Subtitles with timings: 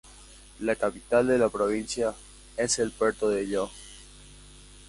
[0.61, 2.15] La capital de la provincia
[2.57, 3.69] es el puerto de Ilo.